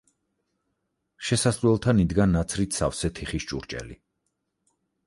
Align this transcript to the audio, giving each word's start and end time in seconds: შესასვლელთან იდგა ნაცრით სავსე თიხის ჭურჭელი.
შესასვლელთან 1.29 2.01
იდგა 2.05 2.27
ნაცრით 2.33 2.79
სავსე 2.81 3.13
თიხის 3.21 3.51
ჭურჭელი. 3.53 4.03